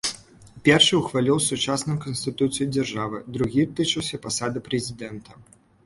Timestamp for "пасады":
4.29-4.57